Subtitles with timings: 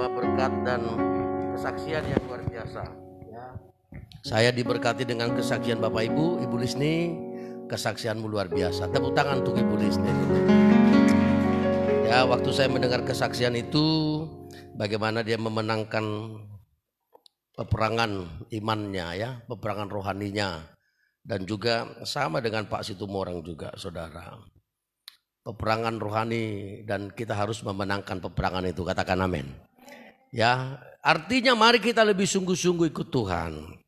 [0.00, 0.80] membawa berkat dan
[1.52, 2.82] kesaksian yang luar biasa.
[3.28, 3.44] Ya.
[4.24, 7.12] Saya diberkati dengan kesaksian Bapak Ibu, Ibu Lisni,
[7.68, 8.88] kesaksianmu luar biasa.
[8.88, 10.08] Tepuk tangan untuk Ibu Lisni.
[12.08, 14.24] Ya, waktu saya mendengar kesaksian itu,
[14.72, 16.32] bagaimana dia memenangkan
[17.60, 20.64] peperangan imannya ya, peperangan rohaninya
[21.20, 24.32] dan juga sama dengan Pak Situmorang juga saudara.
[25.44, 29.68] Peperangan rohani dan kita harus memenangkan peperangan itu katakan amin.
[30.30, 33.82] Ya, artinya mari kita lebih sungguh-sungguh ikut Tuhan.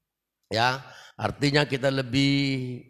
[0.51, 0.83] Ya,
[1.15, 2.83] artinya kita lebih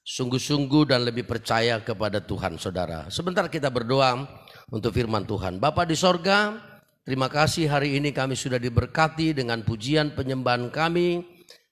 [0.00, 3.12] sungguh-sungguh dan lebih percaya kepada Tuhan saudara.
[3.12, 4.24] Sebentar kita berdoa
[4.72, 5.60] untuk firman Tuhan.
[5.60, 6.56] Bapak di sorga,
[7.04, 11.22] terima kasih hari ini kami sudah diberkati dengan pujian penyembahan kami.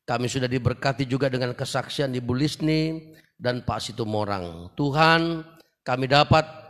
[0.08, 4.72] Kami sudah diberkati juga dengan kesaksian Ibu Lisni dan Pak Situmorang.
[4.72, 5.44] Tuhan,
[5.84, 6.67] kami dapat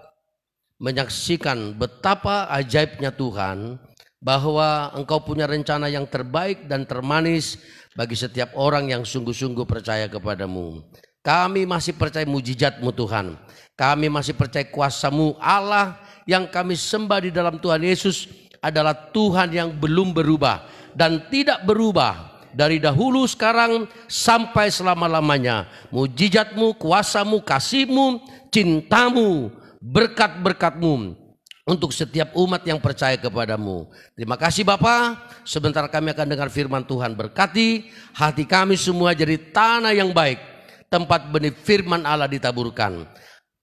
[0.79, 3.79] menyaksikan betapa ajaibnya Tuhan
[4.19, 7.59] bahwa Engkau punya rencana yang terbaik dan termanis
[7.95, 10.83] bagi setiap orang yang sungguh-sungguh percaya kepadamu.
[11.23, 13.35] Kami masih percaya mujizatmu Tuhan.
[13.79, 18.27] Kami masih percaya kuasamu Allah yang kami sembah di dalam Tuhan Yesus
[18.59, 20.67] adalah Tuhan yang belum berubah
[20.99, 25.71] dan tidak berubah dari dahulu sekarang sampai selama-lamanya.
[25.95, 28.19] Mujizatmu, kuasamu, kasihmu,
[28.51, 31.15] cintamu, berkat-berkatmu
[31.69, 33.93] untuk setiap umat yang percaya kepadamu.
[34.17, 35.21] Terima kasih Bapa.
[35.45, 40.41] Sebentar kami akan dengar firman Tuhan berkati hati kami semua jadi tanah yang baik,
[40.89, 43.05] tempat benih firman Allah ditaburkan.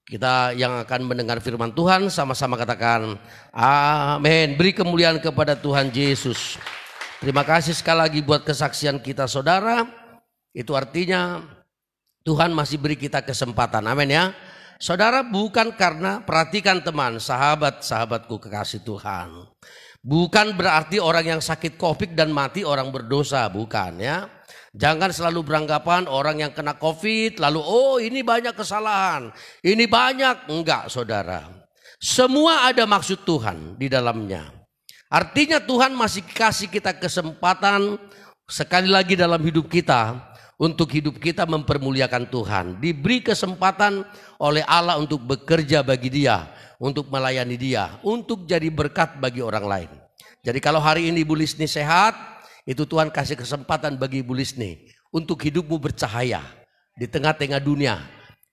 [0.05, 3.17] Kita yang akan mendengar firman Tuhan sama-sama katakan
[3.49, 4.53] amin.
[4.53, 6.61] Beri kemuliaan kepada Tuhan Yesus.
[7.17, 9.81] Terima kasih sekali lagi buat kesaksian kita saudara.
[10.53, 11.41] Itu artinya
[12.21, 13.81] Tuhan masih beri kita kesempatan.
[13.89, 14.29] Amin ya.
[14.75, 19.47] Saudara bukan karena perhatikan teman, sahabat, sahabatku kekasih Tuhan.
[20.05, 24.27] Bukan berarti orang yang sakit covid dan mati orang berdosa, bukan ya.
[24.75, 29.31] Jangan selalu beranggapan orang yang kena covid lalu oh ini banyak kesalahan,
[29.63, 31.47] ini banyak enggak saudara.
[31.95, 34.51] Semua ada maksud Tuhan di dalamnya.
[35.07, 37.95] Artinya Tuhan masih kasih kita kesempatan
[38.45, 42.65] sekali lagi dalam hidup kita untuk hidup kita mempermuliakan Tuhan.
[42.79, 44.07] Diberi kesempatan
[44.39, 46.47] oleh Allah untuk bekerja bagi dia,
[46.79, 49.91] untuk melayani dia, untuk jadi berkat bagi orang lain.
[50.45, 52.15] Jadi kalau hari ini Ibu Lisni sehat,
[52.65, 56.41] itu Tuhan kasih kesempatan bagi Ibu Lisni untuk hidupmu bercahaya
[56.95, 57.99] di tengah-tengah dunia.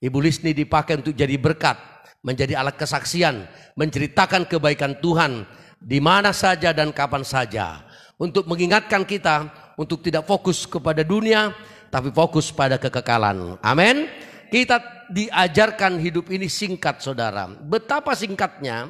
[0.03, 1.79] Ibu Lisni dipakai untuk jadi berkat,
[2.27, 3.47] menjadi alat kesaksian,
[3.79, 5.47] menceritakan kebaikan Tuhan
[5.79, 7.83] di mana saja dan kapan saja
[8.19, 11.51] untuk mengingatkan kita untuk tidak fokus kepada dunia
[11.93, 13.61] tapi fokus pada kekekalan.
[13.61, 14.09] Amin.
[14.49, 14.81] Kita
[15.13, 17.53] diajarkan hidup ini singkat saudara.
[17.53, 18.89] Betapa singkatnya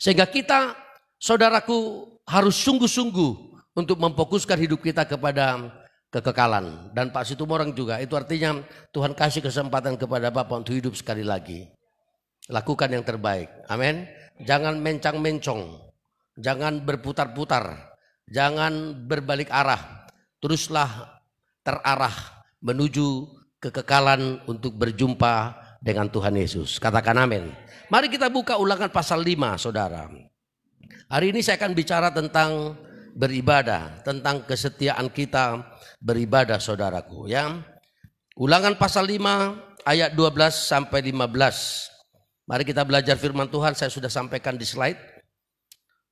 [0.00, 0.72] sehingga kita
[1.20, 3.32] saudaraku harus sungguh-sungguh
[3.76, 5.76] untuk memfokuskan hidup kita kepada
[6.08, 6.88] kekekalan.
[6.96, 8.64] Dan Pak Situmorang juga itu artinya
[8.96, 11.68] Tuhan kasih kesempatan kepada Bapak untuk hidup sekali lagi.
[12.48, 13.48] Lakukan yang terbaik.
[13.68, 14.08] Amin.
[14.40, 15.92] Jangan mencang-mencong.
[16.40, 17.92] Jangan berputar-putar.
[18.32, 20.08] Jangan berbalik arah.
[20.40, 21.19] Teruslah
[21.60, 22.14] terarah
[22.60, 23.28] menuju
[23.60, 26.80] kekekalan untuk berjumpa dengan Tuhan Yesus.
[26.80, 27.52] Katakan amin.
[27.92, 30.08] Mari kita buka ulangan pasal 5 saudara.
[31.10, 32.78] Hari ini saya akan bicara tentang
[33.16, 34.00] beribadah.
[34.06, 35.60] Tentang kesetiaan kita
[36.00, 37.28] beribadah saudaraku.
[37.28, 37.60] ya.
[38.38, 41.90] Ulangan pasal 5 ayat 12 sampai 15.
[42.48, 45.19] Mari kita belajar firman Tuhan, saya sudah sampaikan di slide.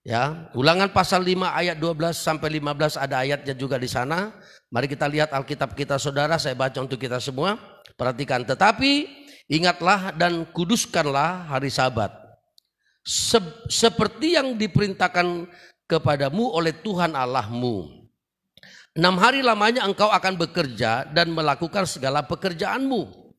[0.06, 4.30] Ya, Ulangan pasal 5 ayat 12 sampai 15 ada ayatnya juga di sana.
[4.70, 7.58] Mari kita lihat Alkitab kita Saudara, saya baca untuk kita semua.
[7.98, 9.10] Perhatikan, tetapi
[9.50, 12.14] ingatlah dan kuduskanlah hari Sabat.
[13.02, 15.48] Se seperti yang diperintahkan
[15.90, 18.06] kepadamu oleh Tuhan Allahmu.
[18.94, 23.32] Enam hari lamanya engkau akan bekerja dan melakukan segala pekerjaanmu.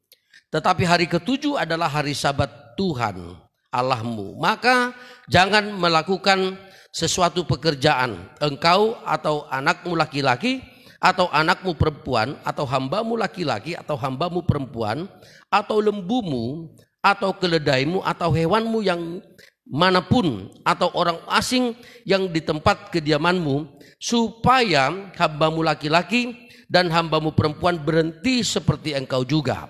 [0.50, 4.38] Tetapi hari ketujuh adalah hari Sabat Tuhan Allahmu.
[4.42, 4.94] Maka
[5.30, 6.58] jangan melakukan
[6.90, 10.62] sesuatu pekerjaan engkau atau anakmu laki-laki
[11.00, 15.08] atau anakmu perempuan atau hambamu laki-laki atau hambamu perempuan
[15.48, 19.24] atau lembumu atau keledaimu atau hewanmu yang
[19.70, 26.36] mana pun atau orang asing yang di tempat kediamanmu supaya hambamu laki-laki
[26.68, 29.70] dan hambamu perempuan berhenti seperti engkau juga.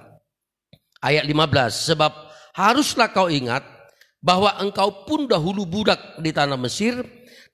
[0.99, 2.11] Ayat 15 sebab
[2.57, 3.78] haruslah kau ingat
[4.19, 6.99] bahwa engkau pun dahulu budak di tanah Mesir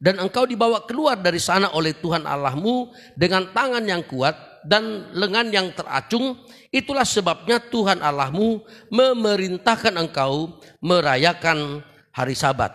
[0.01, 4.35] dan engkau dibawa keluar dari sana oleh Tuhan Allahmu dengan tangan yang kuat
[4.65, 6.35] dan lengan yang teracung.
[6.73, 12.73] Itulah sebabnya Tuhan Allahmu memerintahkan engkau merayakan hari sabat.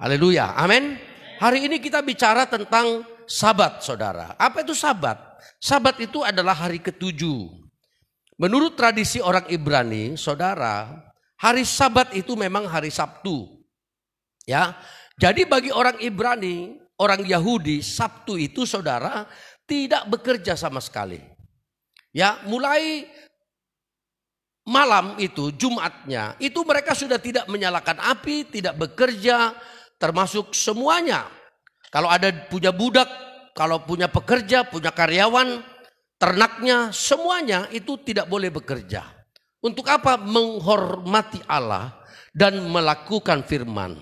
[0.00, 0.58] Haleluya.
[0.58, 0.98] Amin.
[1.38, 4.34] Hari ini kita bicara tentang sabat, saudara.
[4.34, 5.18] Apa itu sabat?
[5.62, 7.50] Sabat itu adalah hari ketujuh.
[8.40, 10.90] Menurut tradisi orang Ibrani, saudara,
[11.42, 13.50] hari sabat itu memang hari Sabtu.
[14.46, 14.78] Ya.
[15.18, 19.26] Jadi bagi orang Ibrani, orang Yahudi, Sabtu itu saudara
[19.66, 21.18] tidak bekerja sama sekali.
[22.14, 23.08] Ya, mulai
[24.62, 29.52] malam itu Jumatnya itu mereka sudah tidak menyalakan api, tidak bekerja,
[29.98, 31.26] termasuk semuanya.
[31.92, 33.08] Kalau ada punya budak,
[33.52, 35.60] kalau punya pekerja, punya karyawan,
[36.16, 39.21] ternaknya, semuanya itu tidak boleh bekerja.
[39.62, 40.18] Untuk apa?
[40.18, 41.94] Menghormati Allah
[42.34, 43.94] dan melakukan firman.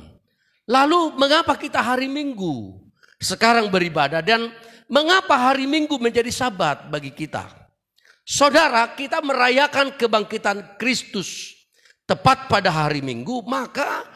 [0.65, 2.81] Lalu mengapa kita hari Minggu
[3.21, 4.49] sekarang beribadah dan
[4.89, 7.45] mengapa hari Minggu menjadi sabat bagi kita?
[8.25, 11.61] Saudara, kita merayakan kebangkitan Kristus
[12.07, 14.07] tepat pada hari Minggu, maka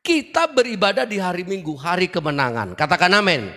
[0.00, 2.72] kita beribadah di hari Minggu, hari kemenangan.
[2.78, 3.50] Katakan amin.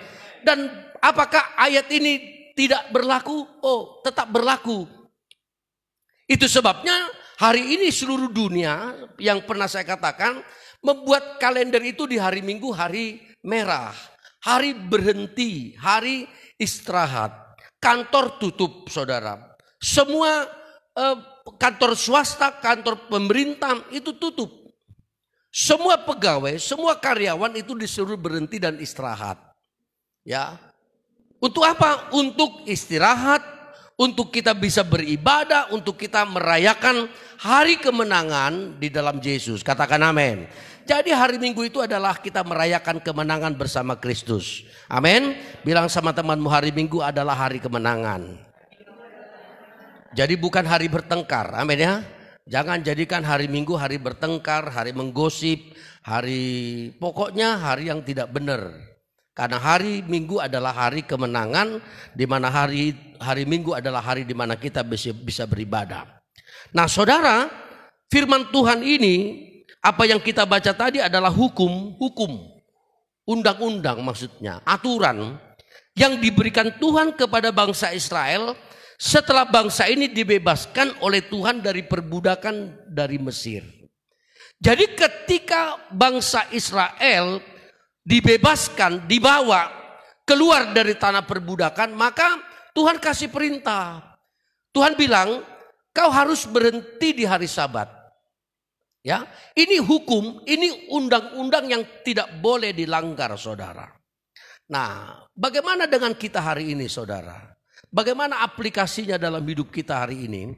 [0.43, 0.67] Dan
[0.99, 2.19] apakah ayat ini
[2.57, 3.45] tidak berlaku?
[3.61, 4.89] Oh, tetap berlaku.
[6.27, 6.95] Itu sebabnya
[7.39, 10.39] hari ini seluruh dunia yang pernah saya katakan
[10.83, 13.95] membuat kalender itu di hari Minggu hari merah,
[14.43, 16.27] hari berhenti, hari
[16.59, 17.43] istirahat.
[17.83, 19.35] Kantor tutup, saudara.
[19.83, 20.47] Semua
[20.95, 21.17] eh,
[21.59, 24.63] kantor swasta, kantor pemerintah itu tutup.
[25.53, 29.37] Semua pegawai, semua karyawan itu disuruh berhenti dan istirahat.
[30.25, 30.57] Ya.
[31.37, 32.09] Untuk apa?
[32.15, 33.43] Untuk istirahat,
[33.97, 37.05] untuk kita bisa beribadah, untuk kita merayakan
[37.37, 39.61] hari kemenangan di dalam Yesus.
[39.61, 40.49] Katakan amin.
[40.83, 44.67] Jadi hari Minggu itu adalah kita merayakan kemenangan bersama Kristus.
[44.91, 45.39] Amin.
[45.63, 48.35] Bilang sama temanmu hari Minggu adalah hari kemenangan.
[50.13, 51.93] Jadi bukan hari bertengkar, amin ya.
[52.45, 55.73] Jangan jadikan hari Minggu hari bertengkar, hari menggosip,
[56.05, 58.92] hari pokoknya hari yang tidak benar.
[59.33, 61.81] Karena hari Minggu adalah hari kemenangan,
[62.13, 66.05] di mana hari hari Minggu adalah hari di mana kita bisa, bisa beribadah.
[66.69, 67.49] Nah, saudara,
[68.13, 69.41] firman Tuhan ini
[69.81, 72.29] apa yang kita baca tadi adalah hukum, hukum,
[73.25, 75.41] undang-undang maksudnya, aturan
[75.97, 78.53] yang diberikan Tuhan kepada bangsa Israel
[79.01, 83.65] setelah bangsa ini dibebaskan oleh Tuhan dari perbudakan dari Mesir.
[84.61, 87.41] Jadi ketika bangsa Israel
[88.03, 89.71] dibebaskan, dibawa
[90.27, 92.39] keluar dari tanah perbudakan, maka
[92.75, 93.99] Tuhan kasih perintah.
[94.75, 95.43] Tuhan bilang,
[95.95, 97.89] kau harus berhenti di hari Sabat.
[99.03, 99.27] Ya,
[99.59, 103.83] ini hukum, ini undang-undang yang tidak boleh dilanggar, saudara.
[104.71, 107.51] Nah, bagaimana dengan kita hari ini, saudara?
[107.91, 110.55] Bagaimana aplikasinya dalam hidup kita hari ini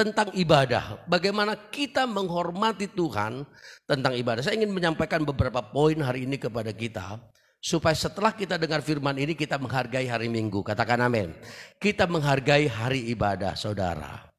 [0.00, 1.04] tentang ibadah.
[1.04, 3.44] Bagaimana kita menghormati Tuhan
[3.84, 4.40] tentang ibadah.
[4.40, 7.20] Saya ingin menyampaikan beberapa poin hari ini kepada kita.
[7.60, 10.64] Supaya setelah kita dengar firman ini kita menghargai hari Minggu.
[10.64, 11.36] Katakan amin.
[11.76, 14.32] Kita menghargai hari ibadah saudara.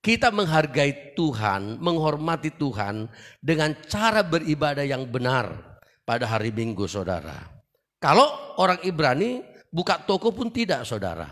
[0.00, 3.12] Kita menghargai Tuhan, menghormati Tuhan
[3.44, 5.76] dengan cara beribadah yang benar
[6.08, 7.36] pada hari Minggu saudara.
[8.00, 11.28] Kalau orang Ibrani buka toko pun tidak saudara.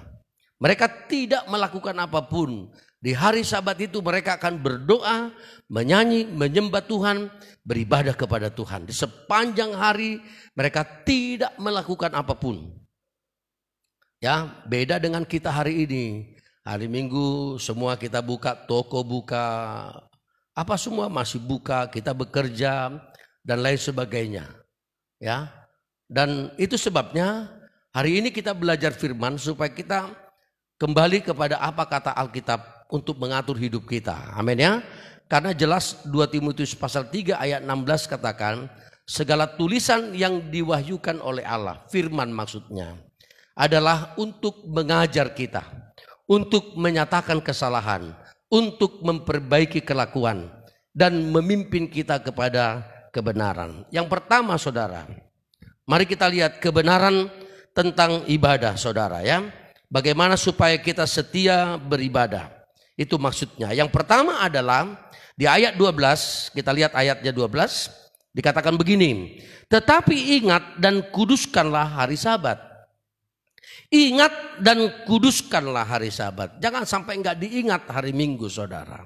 [0.60, 2.68] Mereka tidak melakukan apa pun.
[3.02, 5.34] Di hari sabat itu mereka akan berdoa,
[5.66, 7.34] menyanyi, menyembah Tuhan,
[7.66, 8.86] beribadah kepada Tuhan.
[8.86, 10.22] Di sepanjang hari
[10.54, 12.70] mereka tidak melakukan apa pun.
[14.22, 16.38] Ya, beda dengan kita hari ini.
[16.62, 19.50] Hari Minggu semua kita buka toko buka,
[20.54, 23.02] apa semua masih buka, kita bekerja
[23.42, 24.46] dan lain sebagainya.
[25.18, 25.50] Ya.
[26.06, 27.50] Dan itu sebabnya
[27.90, 30.06] hari ini kita belajar firman supaya kita
[30.78, 34.36] kembali kepada apa kata Alkitab untuk mengatur hidup kita.
[34.36, 34.84] Amin ya.
[35.32, 38.68] Karena jelas 2 Timotius pasal 3 ayat 16 katakan
[39.08, 43.00] segala tulisan yang diwahyukan oleh Allah, firman maksudnya
[43.56, 45.64] adalah untuk mengajar kita,
[46.28, 48.12] untuk menyatakan kesalahan,
[48.52, 50.52] untuk memperbaiki kelakuan
[50.92, 53.88] dan memimpin kita kepada kebenaran.
[53.88, 55.08] Yang pertama Saudara,
[55.88, 57.32] mari kita lihat kebenaran
[57.72, 59.40] tentang ibadah Saudara ya.
[59.92, 62.61] Bagaimana supaya kita setia beribadah.
[62.96, 63.72] Itu maksudnya.
[63.72, 67.88] Yang pertama adalah di ayat 12, kita lihat ayatnya 12,
[68.36, 69.40] dikatakan begini.
[69.68, 72.60] Tetapi ingat dan kuduskanlah hari sabat.
[73.92, 76.56] Ingat dan kuduskanlah hari sabat.
[76.60, 79.04] Jangan sampai enggak diingat hari minggu saudara.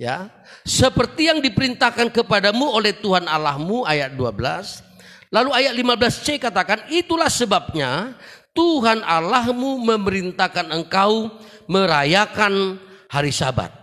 [0.00, 0.32] Ya,
[0.64, 4.80] seperti yang diperintahkan kepadamu oleh Tuhan Allahmu ayat 12.
[5.28, 8.16] Lalu ayat 15C katakan itulah sebabnya
[8.56, 11.28] Tuhan Allahmu memerintahkan engkau
[11.68, 13.74] merayakan hari Sabat.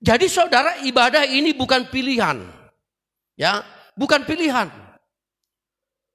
[0.00, 2.40] Jadi saudara ibadah ini bukan pilihan.
[3.36, 3.60] Ya,
[3.92, 4.72] bukan pilihan.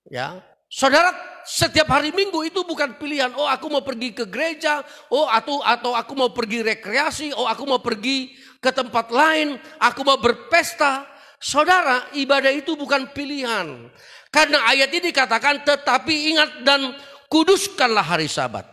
[0.10, 1.14] Ya, saudara,
[1.46, 3.30] setiap hari Minggu itu bukan pilihan.
[3.38, 4.82] Oh, aku mau pergi ke gereja.
[5.14, 7.34] Oh, atau atau aku mau pergi rekreasi.
[7.38, 9.62] Oh, aku mau pergi ke tempat lain.
[9.78, 11.06] Aku mau berpesta.
[11.38, 13.90] Saudara, ibadah itu bukan pilihan.
[14.34, 16.98] Karena ayat ini dikatakan, tetapi ingat dan
[17.30, 18.66] kuduskanlah hari Sabat.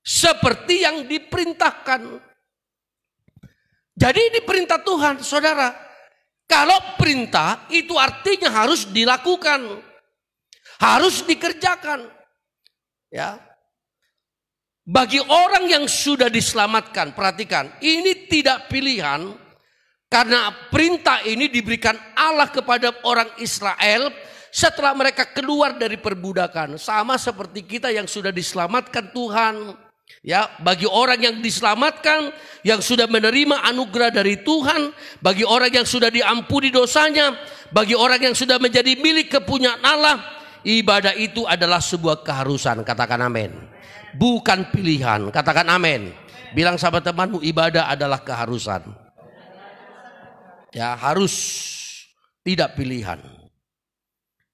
[0.00, 2.25] Seperti yang diperintahkan.
[3.96, 5.72] Jadi ini perintah Tuhan, saudara.
[6.44, 9.80] Kalau perintah itu artinya harus dilakukan.
[10.76, 12.04] Harus dikerjakan.
[13.08, 13.40] Ya.
[14.86, 19.34] Bagi orang yang sudah diselamatkan, perhatikan, ini tidak pilihan
[20.06, 24.14] karena perintah ini diberikan Allah kepada orang Israel
[24.54, 26.78] setelah mereka keluar dari perbudakan.
[26.78, 29.85] Sama seperti kita yang sudah diselamatkan Tuhan.
[30.26, 32.34] Ya, bagi orang yang diselamatkan,
[32.66, 34.90] yang sudah menerima anugerah dari Tuhan,
[35.22, 37.34] bagi orang yang sudah diampuni dosanya,
[37.70, 40.22] bagi orang yang sudah menjadi milik kepunyaan Allah,
[40.66, 42.82] ibadah itu adalah sebuah keharusan.
[42.82, 43.54] Katakan amin.
[44.18, 45.30] Bukan pilihan.
[45.30, 46.10] Katakan amin.
[46.54, 48.82] Bilang sahabat temanmu, ibadah adalah keharusan.
[50.74, 51.34] Ya, harus
[52.46, 53.22] tidak pilihan.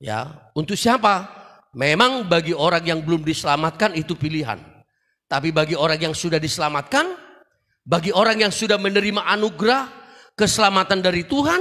[0.01, 1.29] Ya, untuk siapa?
[1.73, 4.72] Memang bagi orang yang belum diselamatkan itu pilihan.
[5.33, 7.17] Tapi bagi orang yang sudah diselamatkan,
[7.89, 9.89] bagi orang yang sudah menerima anugerah
[10.37, 11.57] keselamatan dari Tuhan,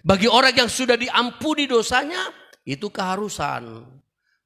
[0.00, 2.32] bagi orang yang sudah diampuni dosanya,
[2.64, 3.84] itu keharusan.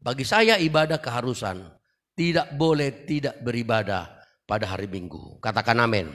[0.02, 1.70] Bagi saya ibadah keharusan.
[2.18, 4.10] Tidak boleh tidak beribadah
[4.42, 5.38] pada hari Minggu.
[5.38, 6.10] Katakan amin.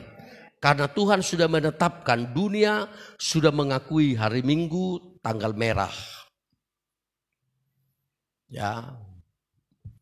[0.59, 5.95] Karena Tuhan sudah menetapkan dunia sudah mengakui hari Minggu tanggal merah.
[8.51, 8.99] Ya.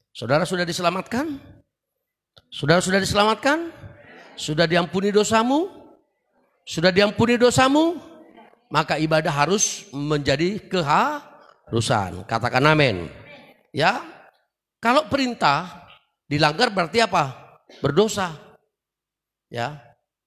[0.10, 1.61] Saudara sudah diselamatkan?
[2.51, 3.72] Saudara sudah diselamatkan?
[4.36, 5.72] Sudah diampuni dosamu?
[6.67, 7.96] Sudah diampuni dosamu?
[8.67, 12.27] Maka ibadah harus menjadi keharusan.
[12.27, 13.08] Katakan amin.
[13.72, 14.03] Ya.
[14.84, 15.88] Kalau perintah
[16.27, 17.55] dilanggar berarti apa?
[17.79, 18.36] Berdosa.
[19.48, 19.79] Ya.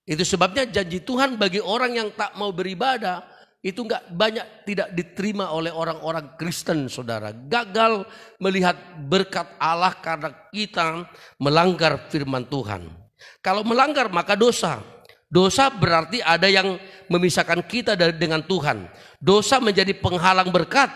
[0.08, 3.20] Itu sebabnya janji Tuhan bagi orang yang tak mau beribadah
[3.64, 7.32] itu enggak banyak tidak diterima oleh orang-orang Kristen saudara.
[7.32, 8.04] Gagal
[8.36, 8.76] melihat
[9.08, 11.08] berkat Allah karena kita
[11.40, 12.92] melanggar firman Tuhan.
[13.40, 14.84] Kalau melanggar maka dosa.
[15.32, 16.76] Dosa berarti ada yang
[17.08, 18.84] memisahkan kita dengan Tuhan.
[19.16, 20.92] Dosa menjadi penghalang berkat.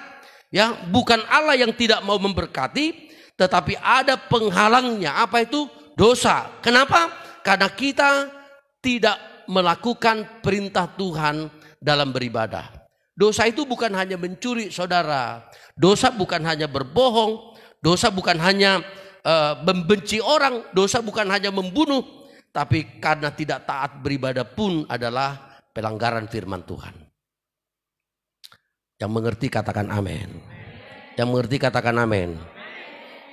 [0.53, 5.25] Ya, bukan Allah yang tidak mau memberkati, tetapi ada penghalangnya.
[5.25, 5.67] Apa itu?
[5.97, 6.53] Dosa.
[6.61, 7.11] Kenapa?
[7.41, 8.29] Karena kita
[8.85, 9.17] tidak
[9.49, 11.49] melakukan perintah Tuhan
[11.79, 12.89] dalam beribadah.
[13.19, 15.51] Dosa itu bukan hanya mencuri, saudara.
[15.75, 17.59] Dosa bukan hanya berbohong.
[17.83, 18.79] Dosa bukan hanya
[19.27, 20.63] uh, membenci orang.
[20.71, 22.31] Dosa bukan hanya membunuh.
[22.55, 26.95] Tapi karena tidak taat beribadah pun adalah pelanggaran firman Tuhan.
[29.03, 30.39] Yang mengerti katakan amin.
[31.19, 32.39] Yang mengerti katakan amin.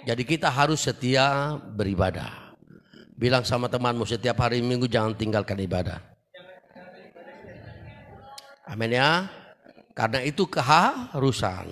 [0.06, 2.58] Jadi kita harus setia beribadah.
[3.18, 6.15] Bilang sama temanmu setiap hari minggu jangan tinggalkan ibadah.
[8.66, 9.30] Amin ya.
[9.96, 11.72] Karena itu keharusan.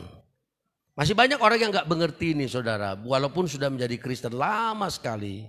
[0.94, 2.94] Masih banyak orang yang nggak mengerti ini saudara.
[2.96, 5.44] Walaupun sudah menjadi Kristen lama sekali.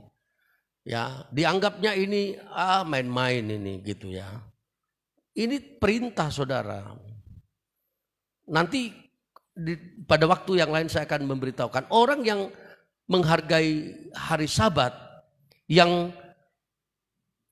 [0.84, 4.28] Ya, dianggapnya ini ah main-main ini gitu ya.
[5.32, 6.92] Ini perintah saudara.
[8.48, 8.92] Nanti
[9.54, 9.74] di,
[10.04, 12.40] pada waktu yang lain saya akan memberitahukan orang yang
[13.08, 14.92] menghargai hari Sabat,
[15.68, 16.12] yang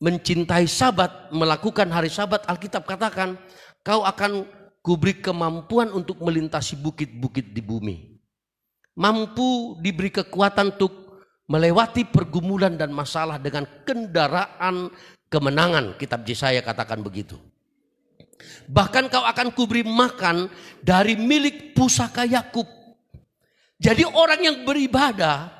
[0.03, 3.39] mencintai Sabat, melakukan hari Sabat, Alkitab katakan
[3.83, 4.47] kau akan
[4.83, 7.97] kuberi kemampuan untuk melintasi bukit-bukit di bumi.
[8.99, 10.93] Mampu diberi kekuatan untuk
[11.47, 14.91] melewati pergumulan dan masalah dengan kendaraan
[15.31, 15.97] kemenangan.
[15.97, 17.39] Kitab Yesaya katakan begitu.
[18.69, 20.51] Bahkan kau akan kuberi makan
[20.83, 22.67] dari milik pusaka Yakub.
[23.83, 25.51] Jadi orang yang beribadah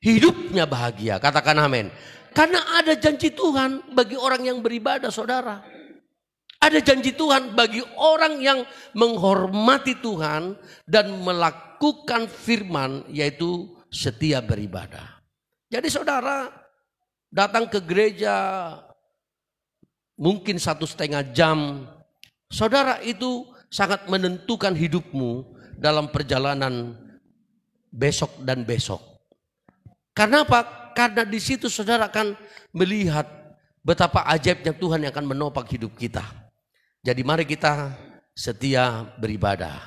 [0.00, 1.16] hidupnya bahagia.
[1.20, 1.88] Katakan amin.
[2.30, 5.79] Karena ada janji Tuhan bagi orang yang beribadah saudara.
[6.60, 15.24] Ada janji Tuhan bagi orang yang menghormati Tuhan dan melakukan firman yaitu setia beribadah.
[15.72, 16.52] Jadi saudara
[17.32, 18.36] datang ke gereja
[20.20, 21.88] mungkin satu setengah jam.
[22.52, 26.92] Saudara itu sangat menentukan hidupmu dalam perjalanan
[27.88, 29.00] besok dan besok.
[30.12, 30.92] Karena apa?
[30.92, 32.36] Karena di situ saudara akan
[32.76, 33.24] melihat
[33.80, 36.39] betapa ajaibnya Tuhan yang akan menopang hidup kita.
[37.00, 37.96] Jadi mari kita
[38.36, 39.80] setia beribadah.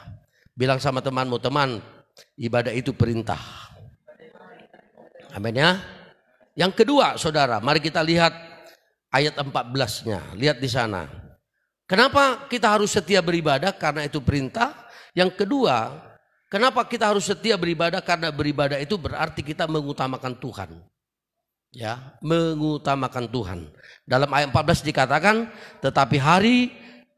[0.53, 1.81] Bilang sama temanmu, teman,
[2.37, 3.41] ibadah itu perintah.
[5.33, 5.81] Amin ya.
[6.53, 8.33] Yang kedua, saudara, mari kita lihat
[9.09, 10.37] ayat 14-nya.
[10.37, 11.09] Lihat di sana.
[11.89, 13.73] Kenapa kita harus setia beribadah?
[13.73, 14.85] Karena itu perintah.
[15.13, 15.93] Yang kedua,
[16.53, 17.97] Kenapa kita harus setia beribadah?
[18.05, 20.69] Karena beribadah itu berarti kita mengutamakan Tuhan.
[21.73, 23.59] Ya, mengutamakan Tuhan.
[24.05, 25.49] Dalam ayat 14 dikatakan,
[25.81, 26.69] tetapi hari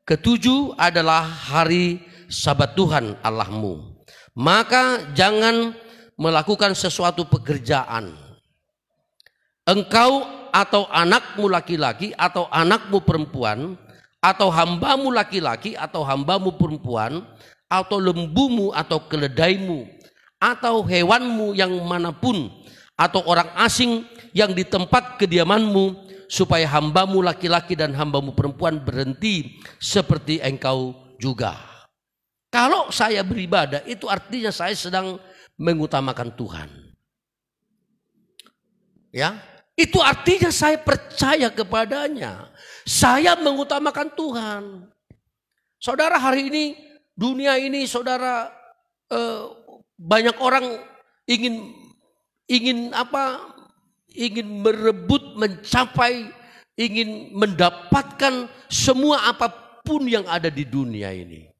[0.05, 3.97] ketujuh adalah hari sabat Tuhan Allahmu.
[4.37, 5.73] Maka jangan
[6.15, 8.13] melakukan sesuatu pekerjaan.
[9.65, 13.75] Engkau atau anakmu laki-laki atau anakmu perempuan
[14.21, 17.25] atau hambamu laki-laki atau hambamu perempuan
[17.65, 19.89] atau lembumu atau keledaimu
[20.37, 22.47] atau hewanmu yang mana pun
[22.95, 30.41] atau orang asing yang di tempat kediamanmu supaya hambamu laki-laki dan hambamu perempuan berhenti seperti
[30.41, 31.57] engkau juga.
[32.49, 35.19] Kalau saya beribadah itu artinya saya sedang
[35.59, 36.69] mengutamakan Tuhan.
[39.15, 39.39] Ya,
[39.75, 42.51] itu artinya saya percaya kepadanya.
[42.87, 44.63] Saya mengutamakan Tuhan.
[45.79, 46.65] Saudara hari ini
[47.15, 48.51] dunia ini saudara
[49.11, 49.43] eh,
[49.95, 50.79] banyak orang
[51.27, 51.75] ingin
[52.47, 53.54] ingin apa?
[54.15, 56.31] Ingin merebut, mencapai,
[56.79, 59.51] ingin mendapatkan semua apa
[59.83, 61.51] pun yang ada di dunia ini.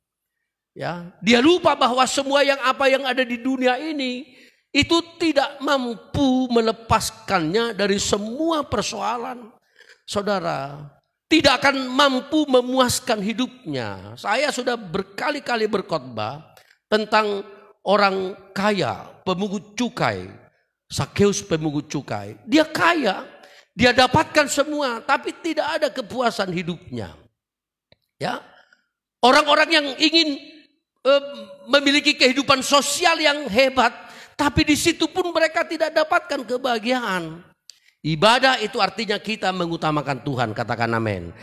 [0.76, 4.28] Ya, dia lupa bahwa semua yang apa yang ada di dunia ini
[4.76, 9.56] itu tidak mampu melepaskannya dari semua persoalan.
[10.04, 10.92] Saudara,
[11.32, 14.20] tidak akan mampu memuaskan hidupnya.
[14.20, 16.44] Saya sudah berkali-kali berkhotbah
[16.92, 17.48] tentang
[17.88, 20.28] orang kaya, pemungut cukai,
[20.86, 22.38] Sakeus pemungut cukai.
[22.46, 23.26] Dia kaya,
[23.74, 27.18] dia dapatkan semua, tapi tidak ada kepuasan hidupnya.
[28.16, 28.40] Ya,
[29.20, 30.40] orang-orang yang ingin
[31.04, 31.24] uh,
[31.68, 33.92] memiliki kehidupan sosial yang hebat,
[34.38, 37.44] tapi di situ pun mereka tidak dapatkan kebahagiaan.
[38.06, 41.34] Ibadah itu artinya kita mengutamakan Tuhan, katakan amin.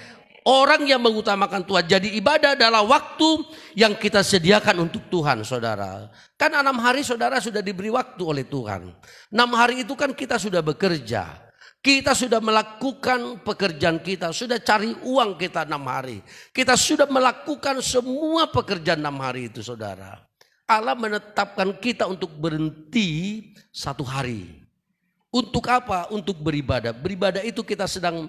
[0.42, 1.86] Orang yang mengutamakan Tuhan.
[1.86, 3.46] Jadi ibadah adalah waktu
[3.78, 6.10] yang kita sediakan untuk Tuhan saudara.
[6.34, 8.90] Kan enam hari saudara sudah diberi waktu oleh Tuhan.
[9.30, 11.30] Enam hari itu kan kita sudah bekerja.
[11.78, 14.34] Kita sudah melakukan pekerjaan kita.
[14.34, 16.18] Sudah cari uang kita enam hari.
[16.50, 20.26] Kita sudah melakukan semua pekerjaan enam hari itu saudara.
[20.66, 24.62] Allah menetapkan kita untuk berhenti satu hari.
[25.32, 26.12] Untuk apa?
[26.12, 26.92] Untuk beribadah.
[26.92, 28.28] Beribadah itu kita sedang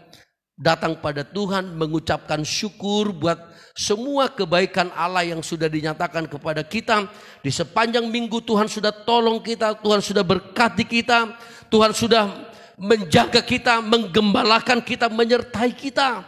[0.53, 7.09] datang pada Tuhan mengucapkan syukur buat semua kebaikan Allah yang sudah dinyatakan kepada kita.
[7.41, 11.33] Di sepanjang minggu Tuhan sudah tolong kita, Tuhan sudah berkati kita,
[11.73, 16.21] Tuhan sudah menjaga kita, menggembalakan kita, menyertai kita.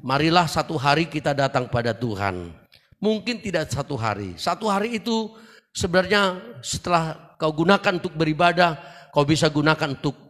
[0.00, 2.52] Marilah satu hari kita datang pada Tuhan.
[3.00, 4.36] Mungkin tidak satu hari.
[4.36, 5.32] Satu hari itu
[5.72, 8.76] sebenarnya setelah kau gunakan untuk beribadah,
[9.12, 10.29] kau bisa gunakan untuk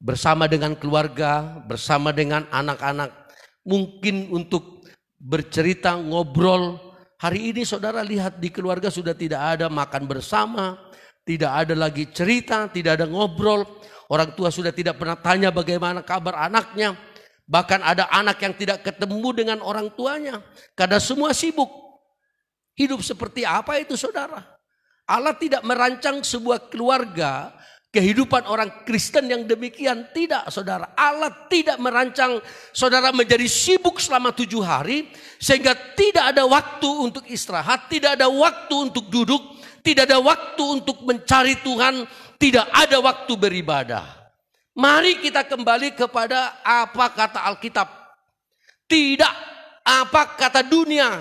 [0.00, 3.12] bersama dengan keluarga, bersama dengan anak-anak,
[3.68, 4.88] mungkin untuk
[5.20, 6.80] bercerita, ngobrol.
[7.20, 10.80] Hari ini saudara lihat di keluarga sudah tidak ada makan bersama,
[11.28, 13.68] tidak ada lagi cerita, tidak ada ngobrol.
[14.10, 16.96] Orang tua sudah tidak pernah tanya bagaimana kabar anaknya.
[17.44, 20.40] Bahkan ada anak yang tidak ketemu dengan orang tuanya.
[20.74, 21.68] Karena semua sibuk.
[22.74, 24.40] Hidup seperti apa itu saudara?
[25.04, 27.54] Allah tidak merancang sebuah keluarga
[27.90, 30.08] kehidupan orang Kristen yang demikian.
[30.14, 32.38] Tidak saudara, Allah tidak merancang
[32.70, 35.10] saudara menjadi sibuk selama tujuh hari.
[35.42, 39.42] Sehingga tidak ada waktu untuk istirahat, tidak ada waktu untuk duduk,
[39.82, 42.06] tidak ada waktu untuk mencari Tuhan,
[42.38, 44.06] tidak ada waktu beribadah.
[44.76, 47.88] Mari kita kembali kepada apa kata Alkitab.
[48.86, 49.34] Tidak
[49.84, 51.20] apa kata dunia.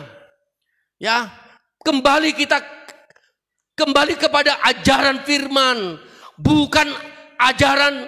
[1.00, 1.32] Ya,
[1.82, 2.60] kembali kita
[3.80, 5.96] kembali kepada ajaran firman,
[6.40, 6.88] bukan
[7.36, 8.08] ajaran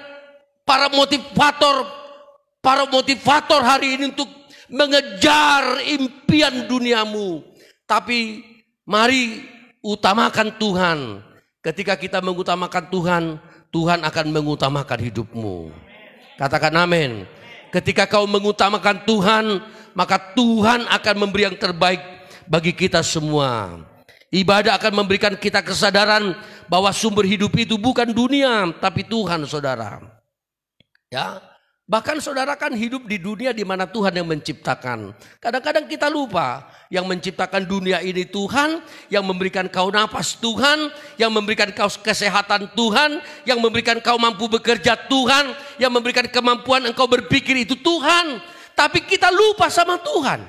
[0.64, 1.84] para motivator
[2.64, 4.30] para motivator hari ini untuk
[4.72, 7.44] mengejar impian duniamu,
[7.84, 8.46] tapi
[8.88, 9.44] mari
[9.84, 11.00] utamakan Tuhan.
[11.62, 13.24] Ketika kita mengutamakan Tuhan,
[13.70, 15.70] Tuhan akan mengutamakan hidupmu.
[16.40, 17.30] Katakan amin.
[17.70, 19.46] Ketika kau mengutamakan Tuhan,
[19.94, 22.02] maka Tuhan akan memberi yang terbaik
[22.50, 23.78] bagi kita semua.
[24.32, 26.34] Ibadah akan memberikan kita kesadaran
[26.72, 30.00] bahwa sumber hidup itu bukan dunia, tapi Tuhan, saudara.
[31.12, 31.44] Ya,
[31.84, 35.12] bahkan saudara kan hidup di dunia di mana Tuhan yang menciptakan.
[35.44, 38.80] Kadang-kadang kita lupa yang menciptakan dunia ini Tuhan,
[39.12, 40.88] yang memberikan kau nafas Tuhan,
[41.20, 47.04] yang memberikan kau kesehatan Tuhan, yang memberikan kau mampu bekerja Tuhan, yang memberikan kemampuan engkau
[47.12, 48.40] berpikir itu Tuhan.
[48.80, 50.40] Tapi kita lupa sama Tuhan.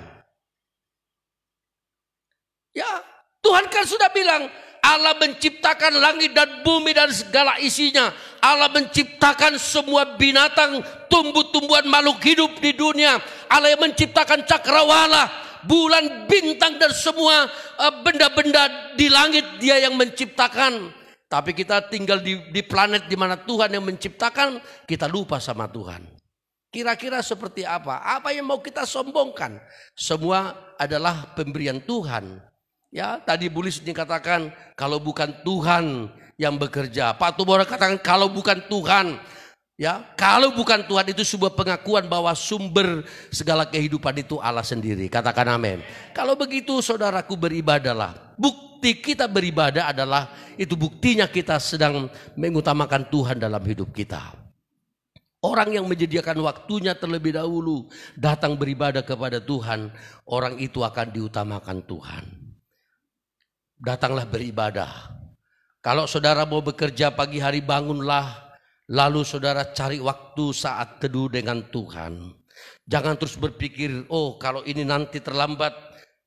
[2.79, 3.03] Ya,
[3.43, 4.47] Tuhan kan sudah bilang,
[4.83, 8.11] Allah menciptakan langit dan bumi dan segala isinya.
[8.43, 13.23] Allah menciptakan semua binatang, tumbuh-tumbuhan makhluk hidup di dunia.
[13.47, 15.31] Allah yang menciptakan cakrawala,
[15.63, 17.47] bulan, bintang dan semua
[17.79, 20.91] eh, benda-benda di langit dia yang menciptakan.
[21.31, 26.05] Tapi kita tinggal di, di planet di mana Tuhan yang menciptakan, kita lupa sama Tuhan.
[26.69, 28.03] Kira-kira seperti apa?
[28.03, 29.63] Apa yang mau kita sombongkan?
[29.95, 32.52] Semua adalah pemberian Tuhan.
[32.93, 37.17] Ya, tadi Bulis dikatakan kalau bukan Tuhan yang bekerja.
[37.17, 39.17] Pak Tumora katakan kalau bukan Tuhan
[39.81, 43.03] Ya, kalau bukan Tuhan itu sebuah pengakuan bahwa sumber
[43.33, 45.09] segala kehidupan itu Allah sendiri.
[45.09, 45.81] Katakan amin.
[46.13, 48.37] Kalau begitu saudaraku beribadalah.
[48.37, 50.29] Bukti kita beribadah adalah
[50.61, 54.37] itu buktinya kita sedang mengutamakan Tuhan dalam hidup kita.
[55.43, 59.91] Orang yang menyediakan waktunya terlebih dahulu datang beribadah kepada Tuhan,
[60.31, 62.42] orang itu akan diutamakan Tuhan.
[63.83, 65.11] Datanglah beribadah.
[65.83, 68.53] Kalau saudara mau bekerja pagi hari bangunlah
[68.91, 72.35] Lalu saudara cari waktu saat teduh dengan Tuhan.
[72.85, 75.73] Jangan terus berpikir, oh kalau ini nanti terlambat,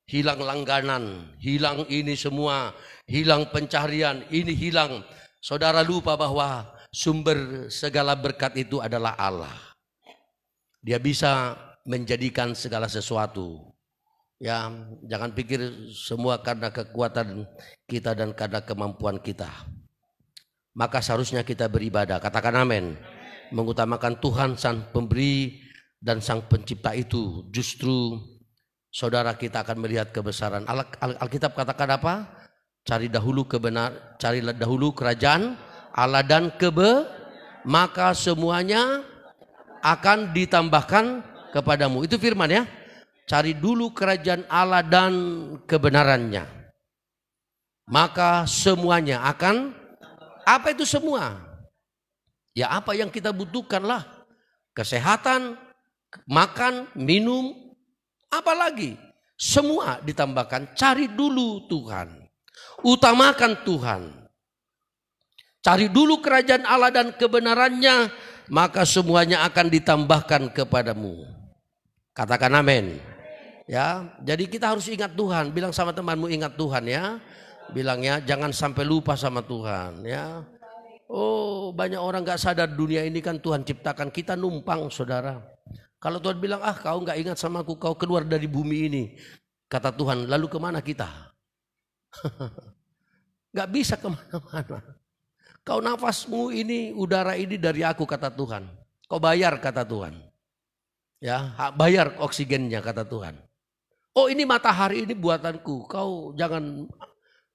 [0.08, 5.04] hilang langganan, hilang ini semua, hilang pencarian, ini hilang.
[5.38, 9.52] Saudara lupa bahwa sumber segala berkat itu adalah Allah.
[10.80, 13.65] Dia bisa menjadikan segala sesuatu.
[14.36, 14.68] Ya,
[15.08, 15.64] jangan pikir
[15.96, 17.48] semua karena kekuatan
[17.88, 19.48] kita dan karena kemampuan kita
[20.76, 22.20] maka seharusnya kita beribadah.
[22.20, 22.94] Katakan amin.
[23.50, 25.64] Mengutamakan Tuhan sang pemberi
[25.96, 28.20] dan sang pencipta itu justru
[28.92, 30.68] saudara kita akan melihat kebesaran.
[30.68, 32.14] Al Alkitab katakan apa?
[32.86, 35.58] Cari dahulu kebenar, cari dahulu kerajaan
[35.96, 37.08] Allah dan kebe,
[37.66, 39.02] maka semuanya
[39.80, 41.24] akan ditambahkan
[41.56, 42.04] kepadamu.
[42.04, 42.62] Itu firman ya.
[43.26, 45.12] Cari dulu kerajaan Allah dan
[45.66, 46.46] kebenarannya.
[47.90, 49.74] Maka semuanya akan
[50.46, 51.42] apa itu semua?
[52.54, 54.06] Ya apa yang kita butuhkanlah.
[54.78, 55.58] Kesehatan,
[56.30, 57.50] makan, minum,
[58.30, 58.94] apalagi.
[59.36, 60.78] Semua ditambahkan.
[60.78, 62.08] Cari dulu Tuhan.
[62.86, 64.02] Utamakan Tuhan.
[65.66, 68.08] Cari dulu kerajaan Allah dan kebenarannya.
[68.48, 71.26] Maka semuanya akan ditambahkan kepadamu.
[72.14, 73.15] Katakan amin.
[73.66, 75.50] Ya, jadi kita harus ingat Tuhan.
[75.50, 77.18] Bilang sama temanmu ingat Tuhan ya
[77.70, 80.44] bilangnya jangan sampai lupa sama Tuhan ya.
[81.06, 85.38] Oh banyak orang nggak sadar dunia ini kan Tuhan ciptakan kita numpang saudara.
[86.02, 89.04] Kalau Tuhan bilang ah kau nggak ingat sama aku kau keluar dari bumi ini.
[89.66, 91.10] Kata Tuhan lalu ke mana kita?
[93.56, 94.78] Gak bisa ke mana-mana.
[95.66, 98.62] Kau nafasmu ini udara ini dari aku kata Tuhan.
[99.10, 100.14] Kau bayar kata Tuhan.
[101.18, 103.34] Ya bayar oksigennya kata Tuhan.
[104.16, 105.84] Oh ini matahari ini buatanku.
[105.86, 106.88] Kau jangan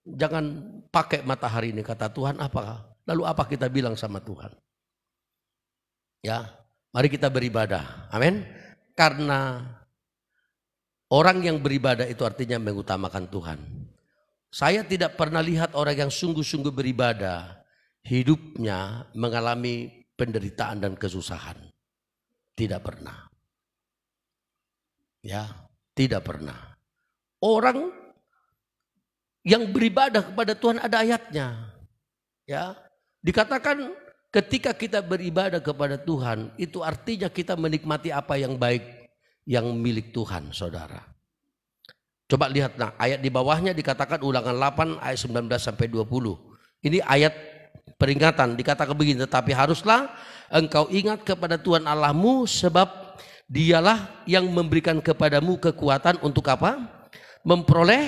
[0.01, 0.45] Jangan
[0.89, 2.89] pakai matahari ini kata Tuhan apa?
[3.05, 4.49] Lalu apa kita bilang sama Tuhan?
[6.25, 6.49] Ya,
[6.89, 8.09] mari kita beribadah.
[8.09, 8.41] Amin.
[8.97, 9.61] Karena
[11.13, 13.59] orang yang beribadah itu artinya mengutamakan Tuhan.
[14.51, 17.61] Saya tidak pernah lihat orang yang sungguh-sungguh beribadah
[18.01, 21.57] hidupnya mengalami penderitaan dan kesusahan.
[22.57, 23.29] Tidak pernah.
[25.21, 25.45] Ya,
[25.95, 26.77] tidak pernah.
[27.41, 27.91] Orang
[29.41, 31.73] yang beribadah kepada Tuhan ada ayatnya.
[32.45, 32.77] Ya.
[33.21, 33.93] Dikatakan
[34.33, 38.81] ketika kita beribadah kepada Tuhan, itu artinya kita menikmati apa yang baik
[39.45, 41.01] yang milik Tuhan, Saudara.
[42.29, 46.07] Coba lihat nah, ayat di bawahnya dikatakan ulangan 8 ayat 19 sampai 20.
[46.87, 47.33] Ini ayat
[47.99, 50.09] peringatan dikatakan begini, tetapi haruslah
[50.47, 53.00] engkau ingat kepada Tuhan Allahmu sebab
[53.51, 56.79] dialah yang memberikan kepadamu kekuatan untuk apa?
[57.43, 58.07] Memperoleh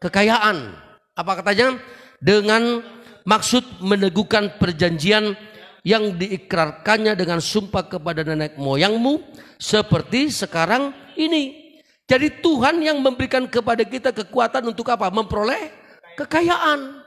[0.00, 0.72] kekayaan.
[1.12, 1.76] Apa katanya?
[2.16, 2.80] Dengan
[3.28, 5.36] maksud meneguhkan perjanjian
[5.84, 9.20] yang diikrarkannya dengan sumpah kepada nenek moyangmu
[9.60, 11.76] seperti sekarang ini.
[12.08, 15.12] Jadi Tuhan yang memberikan kepada kita kekuatan untuk apa?
[15.12, 15.68] Memperoleh
[16.16, 17.04] kekayaan.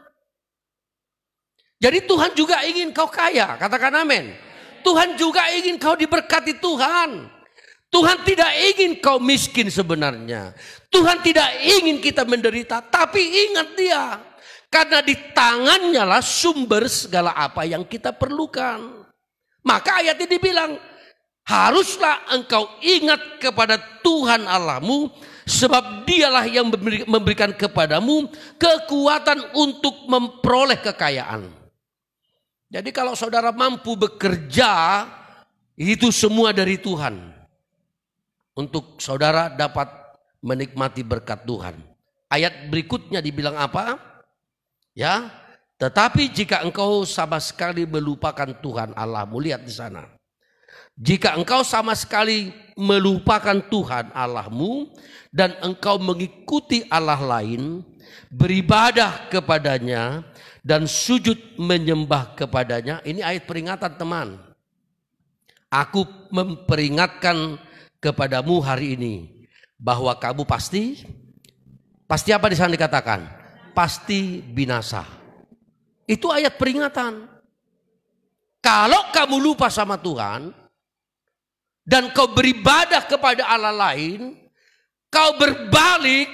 [1.81, 4.31] Jadi Tuhan juga ingin kau kaya, katakan amin.
[4.85, 7.34] Tuhan juga ingin kau diberkati Tuhan.
[7.95, 10.51] Tuhan tidak ingin kau miskin sebenarnya.
[10.91, 14.19] Tuhan tidak ingin kita menderita, tapi ingat dia.
[14.67, 19.07] Karena di tangannya lah sumber segala apa yang kita perlukan.
[19.63, 20.75] Maka ayat ini bilang,
[21.47, 25.07] haruslah engkau ingat kepada Tuhan Allahmu,
[25.47, 26.67] sebab dialah yang
[27.07, 28.27] memberikan kepadamu
[28.59, 31.47] kekuatan untuk memperoleh kekayaan.
[32.67, 35.07] Jadi kalau saudara mampu bekerja,
[35.79, 37.34] itu semua dari Tuhan
[38.55, 39.91] untuk saudara dapat
[40.39, 41.75] menikmati berkat Tuhan.
[42.31, 43.99] Ayat berikutnya dibilang apa?
[44.95, 45.29] Ya,
[45.75, 50.07] tetapi jika engkau sama sekali melupakan Tuhan Allahmu, lihat di sana.
[50.95, 54.95] Jika engkau sama sekali melupakan Tuhan Allahmu
[55.35, 57.83] dan engkau mengikuti Allah lain,
[58.31, 60.23] beribadah kepadanya
[60.63, 63.03] dan sujud menyembah kepadanya.
[63.03, 64.39] Ini ayat peringatan teman.
[65.67, 67.59] Aku memperingatkan
[67.99, 69.15] kepadamu hari ini
[69.75, 71.03] bahwa kamu pasti
[72.05, 73.21] pasti apa di sana dikatakan?
[73.75, 75.03] Pasti binasa.
[76.05, 77.27] Itu ayat peringatan.
[78.63, 80.49] Kalau kamu lupa sama Tuhan
[81.85, 84.33] dan kau beribadah kepada Allah lain,
[85.13, 86.25] kau berbalik,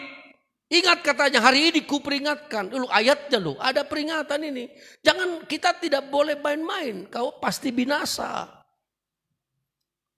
[0.72, 2.72] ingat katanya hari ini ku peringatkan.
[2.72, 4.72] Lu ayatnya lu, ada peringatan ini.
[5.04, 8.48] Jangan kita tidak boleh main-main, kau pasti binasa.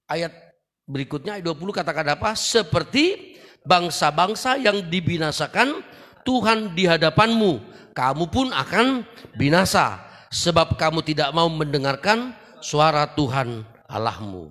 [0.06, 0.43] Ayat
[0.88, 2.36] berikutnya ayat 20 katakan apa?
[2.36, 5.84] Seperti bangsa-bangsa yang dibinasakan
[6.24, 7.60] Tuhan di hadapanmu,
[7.92, 9.04] kamu pun akan
[9.36, 10.00] binasa
[10.32, 12.32] sebab kamu tidak mau mendengarkan
[12.64, 14.50] suara Tuhan Allahmu.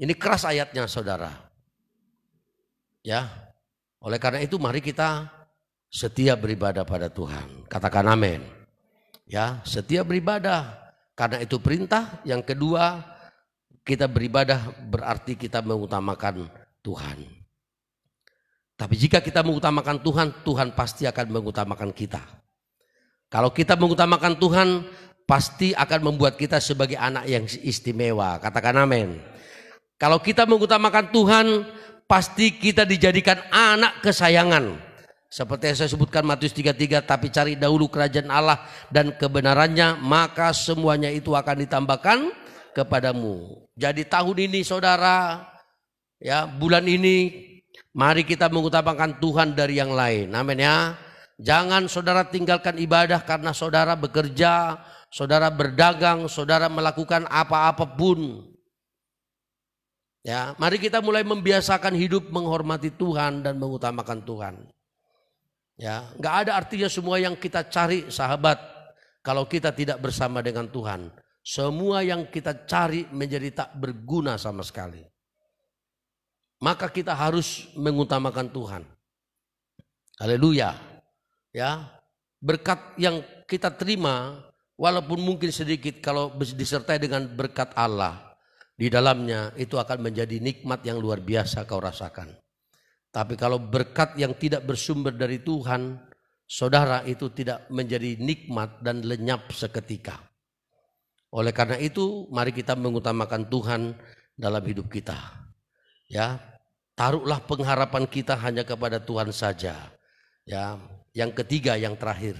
[0.00, 1.30] Ini keras ayatnya saudara.
[3.04, 3.28] Ya,
[4.00, 5.28] oleh karena itu mari kita
[5.92, 7.68] setia beribadah pada Tuhan.
[7.68, 8.42] Katakan amin.
[9.28, 10.74] Ya, setia beribadah
[11.14, 12.18] karena itu perintah.
[12.26, 13.13] Yang kedua,
[13.82, 16.46] kita beribadah berarti kita mengutamakan
[16.84, 17.18] Tuhan.
[18.74, 22.22] Tapi jika kita mengutamakan Tuhan, Tuhan pasti akan mengutamakan kita.
[23.30, 24.68] Kalau kita mengutamakan Tuhan,
[25.24, 28.38] pasti akan membuat kita sebagai anak yang istimewa.
[28.42, 29.18] Katakan amin.
[29.94, 31.46] Kalau kita mengutamakan Tuhan,
[32.04, 34.74] pasti kita dijadikan anak kesayangan.
[35.30, 41.10] Seperti yang saya sebutkan Matius 33, tapi cari dahulu kerajaan Allah dan kebenarannya, maka semuanya
[41.10, 42.18] itu akan ditambahkan
[42.74, 43.64] kepadamu.
[43.78, 45.46] Jadi tahun ini saudara,
[46.18, 47.30] ya bulan ini,
[47.94, 50.34] mari kita mengutamakan Tuhan dari yang lain.
[50.34, 50.98] Amin ya.
[51.38, 54.78] Jangan saudara tinggalkan ibadah karena saudara bekerja,
[55.10, 58.50] saudara berdagang, saudara melakukan apa-apapun.
[60.24, 64.54] Ya, mari kita mulai membiasakan hidup menghormati Tuhan dan mengutamakan Tuhan.
[65.74, 68.56] Ya, nggak ada artinya semua yang kita cari sahabat
[69.26, 71.10] kalau kita tidak bersama dengan Tuhan.
[71.44, 75.04] Semua yang kita cari menjadi tak berguna sama sekali.
[76.64, 78.82] Maka kita harus mengutamakan Tuhan.
[80.16, 80.94] Haleluya
[81.54, 81.86] ya
[82.42, 84.42] berkat yang kita terima
[84.74, 88.34] walaupun mungkin sedikit kalau disertai dengan berkat Allah
[88.74, 92.34] di dalamnya itu akan menjadi nikmat yang luar biasa kau rasakan.
[93.14, 95.94] Tapi kalau berkat yang tidak bersumber dari Tuhan,
[96.50, 100.18] saudara itu tidak menjadi nikmat dan lenyap seketika.
[101.34, 103.98] Oleh karena itu, mari kita mengutamakan Tuhan
[104.38, 105.18] dalam hidup kita.
[106.06, 106.38] Ya,
[106.94, 109.74] taruhlah pengharapan kita hanya kepada Tuhan saja.
[110.46, 110.78] Ya,
[111.10, 112.38] yang ketiga, yang terakhir.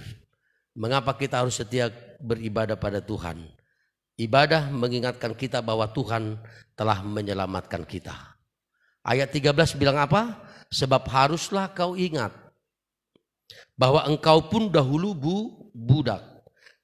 [0.71, 1.91] Mengapa kita harus setia
[2.23, 3.43] beribadah pada Tuhan?
[4.15, 6.39] Ibadah mengingatkan kita bahwa Tuhan
[6.79, 8.15] telah menyelamatkan kita.
[9.03, 10.39] Ayat 13 bilang apa?
[10.71, 12.31] Sebab haruslah kau ingat
[13.75, 15.37] bahwa engkau pun dahulu bu,
[15.75, 16.34] budak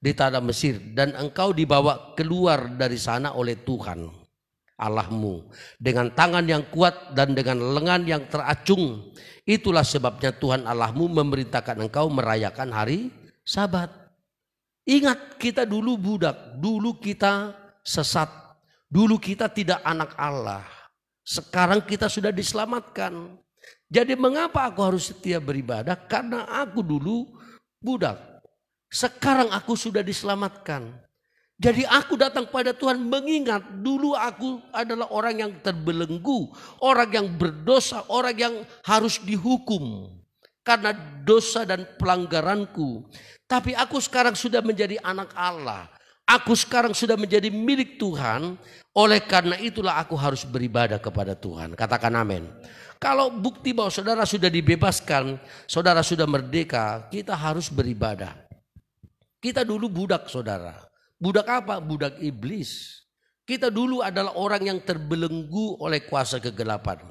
[0.02, 4.10] di tanah Mesir dan engkau dibawa keluar dari sana oleh Tuhan
[4.74, 5.46] Allahmu
[5.78, 9.14] dengan tangan yang kuat dan dengan lengan yang teracung.
[9.46, 13.14] Itulah sebabnya Tuhan Allahmu memerintahkan engkau merayakan hari
[13.46, 13.90] Sabat.
[14.82, 17.54] Ingat kita dulu budak, dulu kita
[17.86, 18.26] sesat,
[18.90, 20.66] dulu kita tidak anak Allah.
[21.22, 23.38] Sekarang kita sudah diselamatkan.
[23.86, 25.94] Jadi mengapa aku harus setia beribadah?
[25.94, 27.30] Karena aku dulu
[27.78, 28.31] budak.
[28.92, 30.92] Sekarang aku sudah diselamatkan.
[31.56, 36.52] Jadi aku datang pada Tuhan mengingat dulu aku adalah orang yang terbelenggu,
[36.84, 40.12] orang yang berdosa, orang yang harus dihukum
[40.60, 40.92] karena
[41.24, 43.06] dosa dan pelanggaranku.
[43.48, 45.88] Tapi aku sekarang sudah menjadi anak Allah.
[46.26, 48.58] Aku sekarang sudah menjadi milik Tuhan.
[48.92, 51.72] Oleh karena itulah aku harus beribadah kepada Tuhan.
[51.72, 52.44] Katakan amin.
[53.00, 58.51] Kalau bukti bahwa saudara sudah dibebaskan, saudara sudah merdeka, kita harus beribadah.
[59.42, 60.78] Kita dulu budak saudara.
[61.18, 61.82] Budak apa?
[61.82, 63.02] Budak iblis.
[63.42, 67.02] Kita dulu adalah orang yang terbelenggu oleh kuasa kegelapan.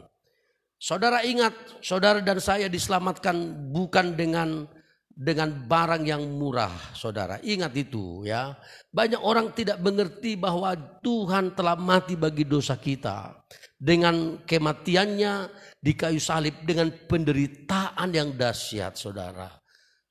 [0.81, 3.35] Saudara ingat, saudara dan saya diselamatkan
[3.69, 4.65] bukan dengan
[5.11, 7.37] dengan barang yang murah, saudara.
[7.43, 8.57] Ingat itu ya.
[8.89, 13.43] Banyak orang tidak mengerti bahwa Tuhan telah mati bagi dosa kita.
[13.77, 15.33] Dengan kematiannya
[15.77, 19.60] di kayu salib dengan penderitaan yang dahsyat, saudara.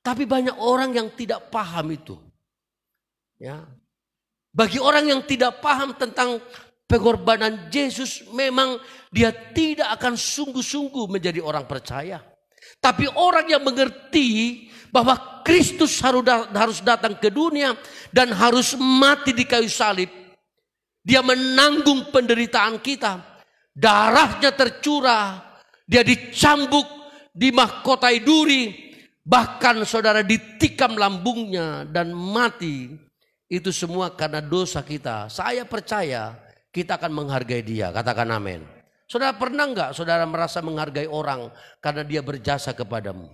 [0.01, 2.17] Tapi banyak orang yang tidak paham itu.
[3.37, 3.65] Ya,
[4.51, 6.43] bagi orang yang tidak paham tentang
[6.83, 12.19] pengorbanan Yesus, memang dia tidak akan sungguh-sungguh menjadi orang percaya.
[12.83, 17.79] Tapi orang yang mengerti bahwa Kristus harus datang ke dunia
[18.11, 20.11] dan harus mati di kayu salib.
[20.99, 23.23] Dia menanggung penderitaan kita.
[23.71, 25.39] Darahnya tercurah.
[25.87, 26.85] Dia dicambuk,
[27.31, 28.90] dimahkotai duri.
[29.21, 32.97] Bahkan saudara ditikam lambungnya dan mati.
[33.51, 35.27] Itu semua karena dosa kita.
[35.27, 36.39] Saya percaya
[36.71, 37.91] kita akan menghargai dia.
[37.91, 38.63] Katakan amin.
[39.11, 41.51] Saudara pernah enggak saudara merasa menghargai orang
[41.83, 43.27] karena dia berjasa kepadamu?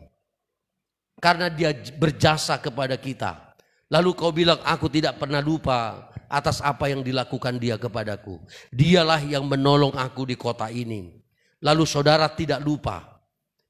[1.21, 1.69] Karena dia
[2.02, 3.54] berjasa kepada kita.
[3.93, 8.41] Lalu kau bilang aku tidak pernah lupa atas apa yang dilakukan dia kepadaku.
[8.73, 11.13] Dialah yang menolong aku di kota ini.
[11.62, 13.21] Lalu saudara tidak lupa.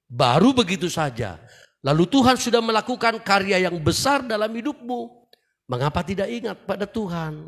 [0.08, 1.38] Baru begitu saja.
[1.86, 5.30] Lalu Tuhan sudah melakukan karya yang besar dalam hidupmu.
[5.68, 7.48] Mengapa tidak ingat pada Tuhan?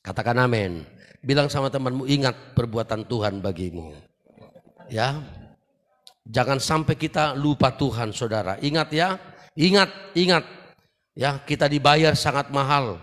[0.00, 0.82] Katakan amin.
[1.20, 3.92] Bilang sama temanmu, ingat perbuatan Tuhan bagimu.
[4.88, 5.20] Ya.
[6.24, 8.56] Jangan sampai kita lupa Tuhan, Saudara.
[8.64, 9.20] Ingat ya.
[9.52, 10.44] Ingat, ingat.
[11.12, 12.96] Ya, kita dibayar sangat mahal.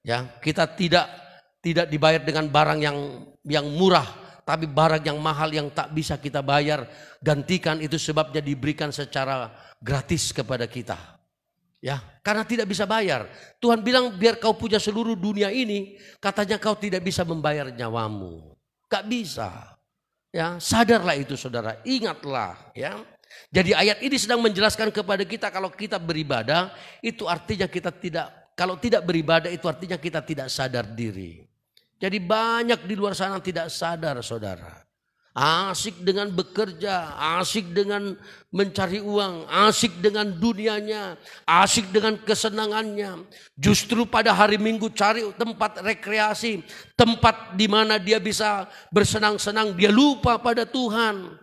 [0.00, 1.04] Ya, kita tidak
[1.60, 2.98] tidak dibayar dengan barang yang
[3.44, 4.06] yang murah,
[4.48, 6.88] tapi barang yang mahal yang tak bisa kita bayar.
[7.20, 10.96] Gantikan itu sebabnya diberikan secara gratis kepada kita.
[11.84, 13.28] Ya, karena tidak bisa bayar.
[13.60, 18.56] Tuhan bilang biar kau punya seluruh dunia ini, katanya kau tidak bisa membayar nyawamu.
[18.88, 19.76] Gak bisa.
[20.32, 23.04] Ya, sadarlah itu saudara, ingatlah ya.
[23.52, 26.72] Jadi ayat ini sedang menjelaskan kepada kita kalau kita beribadah
[27.04, 31.47] itu artinya kita tidak kalau tidak beribadah itu artinya kita tidak sadar diri.
[31.98, 34.88] Jadi banyak di luar sana tidak sadar saudara
[35.38, 38.18] asik dengan bekerja, asik dengan
[38.50, 41.14] mencari uang, asik dengan dunianya,
[41.46, 43.22] asik dengan kesenangannya.
[43.54, 46.66] Justru pada hari Minggu cari tempat rekreasi,
[46.98, 51.38] tempat di mana dia bisa bersenang-senang, dia lupa pada Tuhan.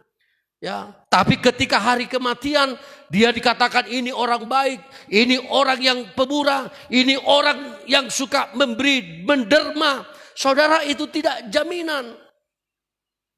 [0.59, 2.73] Ya, tapi ketika hari kematian
[3.07, 10.14] dia dikatakan ini orang baik, ini orang yang pemurah, ini orang yang suka memberi, menderma.
[10.36, 12.12] Saudara itu tidak jaminan.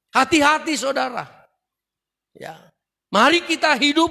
[0.09, 1.29] Hati-hati saudara.
[2.33, 2.57] Ya.
[3.13, 4.09] Mari kita hidup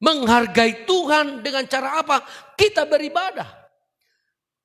[0.00, 2.24] menghargai Tuhan dengan cara apa?
[2.56, 3.46] Kita beribadah.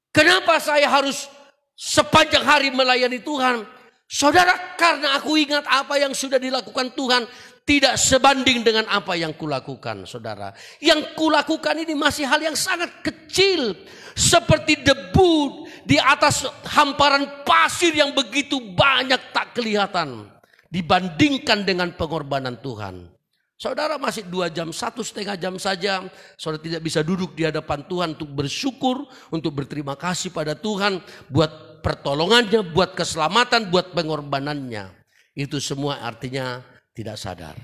[0.09, 1.27] Kenapa saya harus
[1.75, 3.67] sepanjang hari melayani Tuhan?
[4.09, 7.29] Saudara, karena aku ingat apa yang sudah dilakukan Tuhan
[7.61, 10.49] tidak sebanding dengan apa yang kulakukan, saudara.
[10.81, 13.77] Yang kulakukan ini masih hal yang sangat kecil,
[14.17, 20.29] seperti debu di atas hamparan pasir yang begitu banyak tak kelihatan
[20.69, 23.09] dibandingkan dengan pengorbanan Tuhan.
[23.57, 26.05] Saudara masih dua jam, satu setengah jam saja,
[26.39, 31.81] saudara tidak bisa duduk di hadapan Tuhan untuk bersyukur, untuk berterima kasih pada Tuhan buat
[31.83, 34.95] pertolongannya, buat keselamatan, buat pengorbanannya.
[35.35, 36.63] Itu semua artinya
[36.95, 37.57] tidak sadar.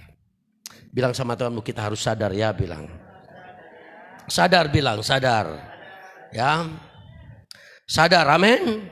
[0.92, 2.92] Bilang sama Tuhanmu kita harus sadar ya bilang.
[4.28, 5.48] Sadar bilang, sadar.
[6.36, 6.68] Ya.
[7.86, 8.90] Sadar, amin.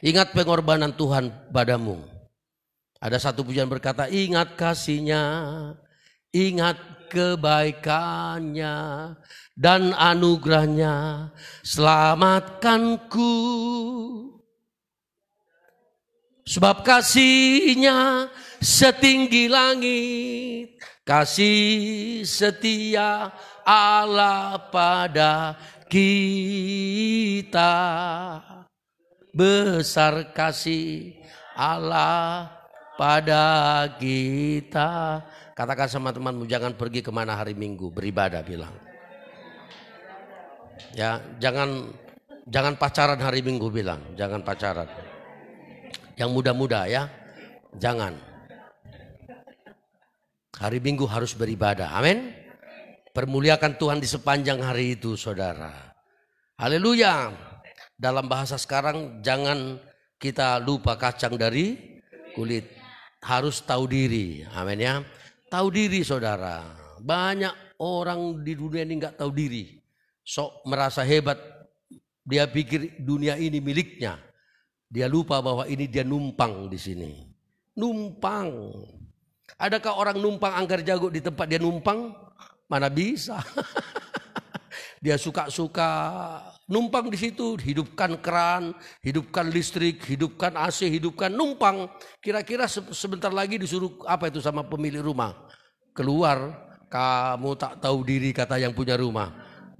[0.00, 2.00] Ingat pengorbanan Tuhan padamu.
[2.96, 5.20] Ada satu pujian berkata, ingat kasihnya,
[6.32, 6.80] ingat
[7.12, 8.76] kebaikannya
[9.52, 11.28] dan anugerahnya,
[11.60, 13.32] selamatkanku.
[16.48, 18.28] Sebab kasihnya
[18.60, 23.32] setinggi langit, kasih setia
[23.64, 25.56] Allah pada
[25.94, 27.74] kita.
[29.30, 31.14] Besar kasih
[31.54, 32.50] Allah
[32.98, 35.22] pada kita.
[35.54, 38.74] Katakan sama temanmu jangan pergi ke mana hari Minggu beribadah bilang.
[40.94, 41.94] Ya jangan
[42.50, 44.90] jangan pacaran hari Minggu bilang jangan pacaran.
[46.18, 47.06] Yang muda-muda ya
[47.78, 48.18] jangan.
[50.54, 51.94] Hari Minggu harus beribadah.
[51.98, 52.43] Amin.
[53.14, 55.70] Permuliakan Tuhan di sepanjang hari itu saudara.
[56.58, 57.30] Haleluya.
[57.94, 59.78] Dalam bahasa sekarang jangan
[60.18, 61.78] kita lupa kacang dari
[62.34, 62.66] kulit
[63.22, 64.42] harus tahu diri.
[64.50, 64.98] Amin ya.
[65.46, 66.66] Tahu diri saudara.
[66.98, 69.78] Banyak orang di dunia ini nggak tahu diri.
[70.26, 71.38] Sok merasa hebat.
[72.26, 74.18] Dia pikir dunia ini miliknya.
[74.90, 77.30] Dia lupa bahwa ini dia numpang di sini.
[77.78, 78.74] Numpang.
[79.54, 82.23] Adakah orang numpang angker jago di tempat dia numpang?
[82.68, 83.40] Mana bisa.
[85.04, 85.90] dia suka-suka
[86.64, 88.72] numpang di situ, hidupkan keran,
[89.04, 91.88] hidupkan listrik, hidupkan AC, hidupkan numpang.
[92.24, 95.36] Kira-kira sebentar lagi disuruh apa itu sama pemilik rumah?
[95.92, 96.56] Keluar,
[96.88, 99.34] kamu tak tahu diri kata yang punya rumah.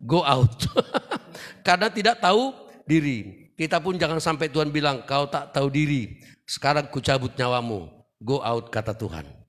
[0.04, 0.68] Go out.
[1.66, 2.52] Karena tidak tahu
[2.84, 3.48] diri.
[3.54, 6.20] Kita pun jangan sampai Tuhan bilang kau tak tahu diri.
[6.44, 7.88] Sekarang ku cabut nyawamu.
[8.20, 9.43] Go out kata Tuhan.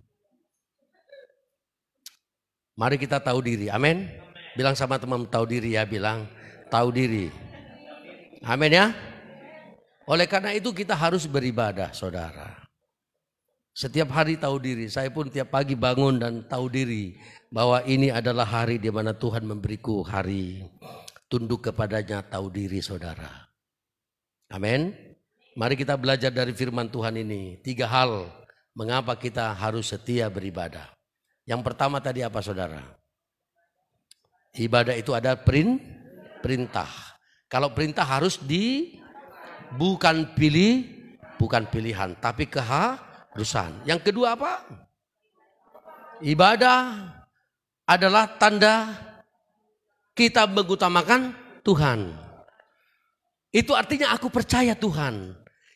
[2.76, 3.72] Mari kita tahu diri.
[3.72, 4.12] Amin.
[4.56, 6.28] Bilang sama teman tahu diri ya bilang
[6.68, 7.32] tahu diri.
[8.44, 8.92] Amin ya.
[10.06, 12.64] Oleh karena itu kita harus beribadah saudara.
[13.76, 17.20] Setiap hari tahu diri, saya pun tiap pagi bangun dan tahu diri
[17.52, 20.64] bahwa ini adalah hari di mana Tuhan memberiku hari
[21.28, 23.52] tunduk kepadanya tahu diri saudara.
[24.48, 24.96] Amin.
[25.60, 27.60] Mari kita belajar dari firman Tuhan ini.
[27.60, 28.32] Tiga hal
[28.72, 30.95] mengapa kita harus setia beribadah.
[31.46, 32.82] Yang pertama tadi apa saudara?
[34.58, 35.78] Ibadah itu ada perin,
[36.42, 36.90] perintah.
[37.46, 38.98] Kalau perintah harus di
[39.78, 40.90] bukan pilih,
[41.38, 43.86] bukan pilihan, tapi keharusan.
[43.86, 44.66] Yang kedua apa?
[46.26, 47.14] Ibadah
[47.86, 48.96] adalah tanda
[50.18, 52.16] kita mengutamakan Tuhan.
[53.52, 55.36] Itu artinya aku percaya Tuhan.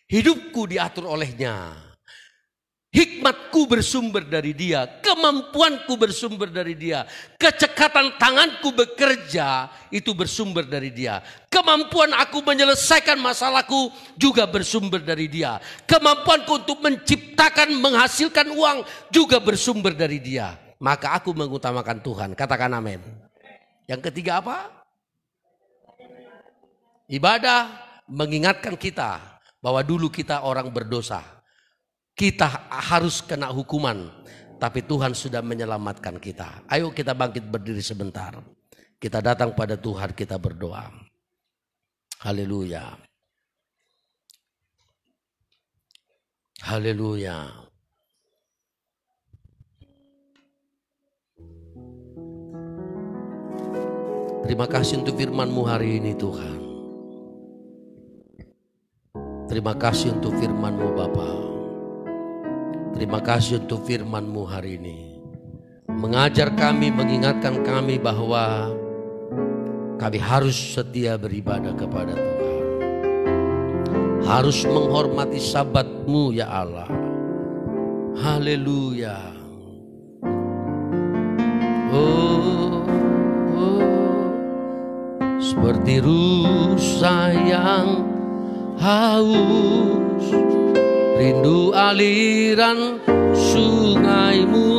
[0.10, 1.89] Hidupku diatur olehnya.
[2.90, 7.06] Hikmatku bersumber dari dia, kemampuanku bersumber dari dia,
[7.38, 11.22] kecekatan tanganku bekerja itu bersumber dari dia.
[11.54, 15.62] Kemampuan aku menyelesaikan masalahku juga bersumber dari dia.
[15.86, 18.82] Kemampuanku untuk menciptakan, menghasilkan uang
[19.14, 20.58] juga bersumber dari dia.
[20.82, 22.34] Maka aku mengutamakan Tuhan.
[22.34, 23.06] Katakan amin.
[23.86, 24.66] Yang ketiga apa?
[27.06, 27.70] Ibadah
[28.10, 29.22] mengingatkan kita
[29.62, 31.39] bahwa dulu kita orang berdosa
[32.20, 34.12] kita harus kena hukuman,
[34.60, 36.68] tapi Tuhan sudah menyelamatkan kita.
[36.68, 38.36] Ayo kita bangkit berdiri sebentar.
[39.00, 40.92] Kita datang pada Tuhan, kita berdoa.
[42.20, 43.00] Haleluya.
[46.60, 47.48] Haleluya.
[54.44, 56.60] Terima kasih untuk firman-Mu hari ini Tuhan.
[59.48, 61.39] Terima kasih untuk firman-Mu Bapak.
[63.00, 65.16] Terima kasih untuk firman-Mu hari ini.
[65.88, 68.76] Mengajar kami, mengingatkan kami bahwa
[69.96, 72.60] kami harus setia beribadah kepada Tuhan.
[74.28, 76.92] Harus menghormati sabat-Mu ya Allah.
[78.20, 79.32] Haleluya.
[81.96, 82.84] Oh,
[83.56, 84.28] oh,
[85.40, 88.04] seperti rusa yang
[88.76, 90.59] haus
[91.20, 92.96] rindu aliran
[93.36, 94.72] sungaimu.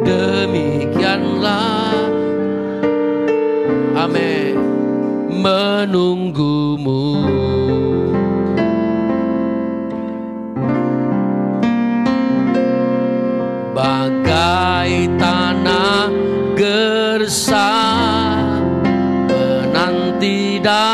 [0.00, 1.92] Demikianlah
[3.92, 4.56] amin
[5.28, 7.29] menunggumu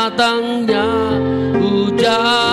[0.07, 0.87] datangnya
[1.59, 2.46] hujan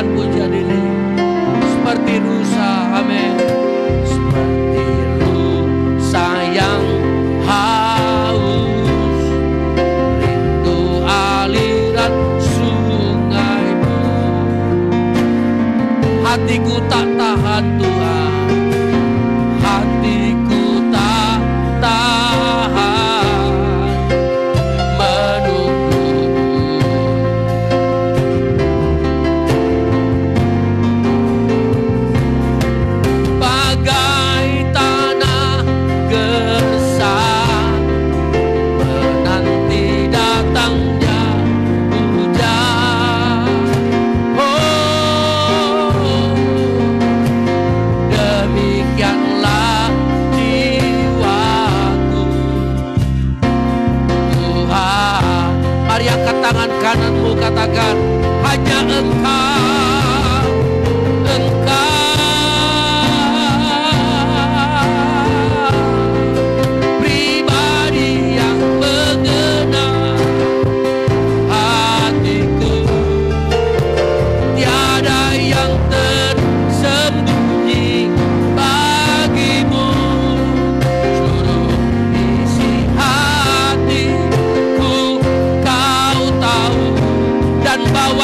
[0.00, 0.59] akan menjadi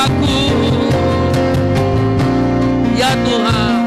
[0.06, 0.26] aku
[2.96, 3.85] Ya Tuhan.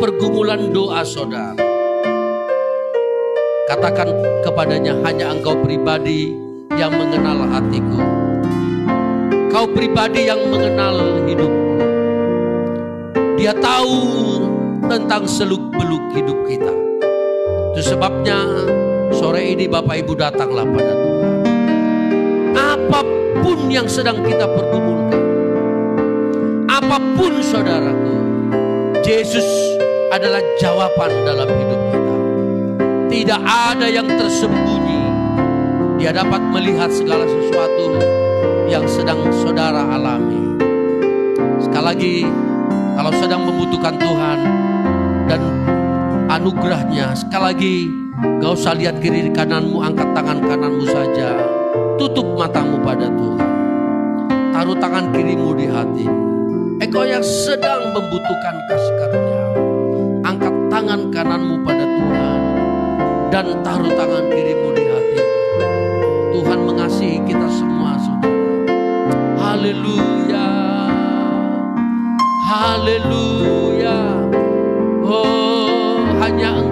[0.00, 1.52] Pergumulan doa saudara.
[3.68, 4.08] Katakan
[4.40, 6.32] kepadanya hanya engkau pribadi
[6.72, 8.00] yang mengenal hatiku.
[9.52, 11.76] Kau pribadi yang mengenal hidupku.
[13.36, 14.00] Dia tahu
[14.88, 16.72] tentang seluk-beluk hidup kita.
[17.76, 18.40] Itu sebabnya
[19.12, 21.34] sore ini Bapak Ibu datanglah pada Tuhan.
[22.56, 23.00] Apa
[23.44, 25.07] pun yang sedang kita pergumulkan.
[26.98, 28.14] Apa pun saudaraku.
[29.06, 29.46] Yesus
[30.10, 32.16] adalah jawaban dalam hidup kita.
[33.06, 35.06] Tidak ada yang tersembunyi.
[36.02, 38.02] Dia dapat melihat segala sesuatu
[38.66, 40.58] yang sedang saudara alami.
[41.62, 42.16] Sekali lagi,
[42.98, 44.38] kalau sedang membutuhkan Tuhan
[45.30, 45.38] dan
[46.34, 47.76] anugerahnya, sekali lagi,
[48.42, 51.46] gak usah lihat kiri kananmu, angkat tangan kananmu saja.
[51.94, 53.50] Tutup matamu pada Tuhan.
[54.50, 56.27] Taruh tangan kirimu di hati.
[56.78, 59.38] Engkau yang sedang membutuhkan kasih karunia
[60.78, 62.40] tangan kananmu pada Tuhan
[63.34, 65.34] dan taruh tangan kirimu di hatimu.
[66.38, 68.38] Tuhan mengasihi kita semua saudara.
[69.42, 70.48] Haleluya.
[72.46, 73.98] Haleluya.
[75.02, 76.67] Oh, hanya engkau,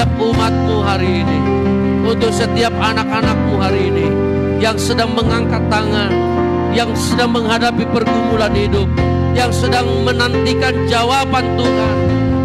[0.00, 1.38] setiap umatmu hari ini,
[2.08, 4.08] untuk setiap anak-anakmu hari ini
[4.56, 6.08] yang sedang mengangkat tangan,
[6.72, 8.88] yang sedang menghadapi pergumulan hidup,
[9.36, 11.96] yang sedang menantikan jawaban Tuhan,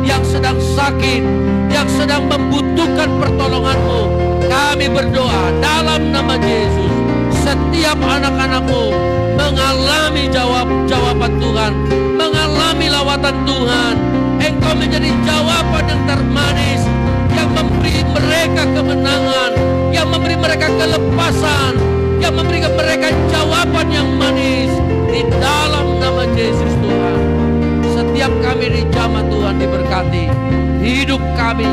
[0.03, 1.23] yang sedang sakit,
[1.71, 4.01] yang sedang membutuhkan pertolonganmu.
[4.51, 6.91] Kami berdoa dalam nama Yesus,
[7.39, 8.91] setiap anak-anakmu
[9.39, 11.71] mengalami jawab jawaban Tuhan,
[12.19, 13.95] mengalami lawatan Tuhan.
[14.43, 16.83] Engkau menjadi jawaban yang termanis,
[17.35, 19.51] yang memberi mereka kemenangan,
[19.91, 21.73] yang memberi mereka kelepasan,
[22.23, 24.71] yang memberikan mereka jawaban yang manis
[25.11, 27.19] di dalam nama Yesus Tuhan.
[27.95, 30.23] Setiap kami di jamaah Tuhan diberkati,
[30.79, 31.67] hidup kami,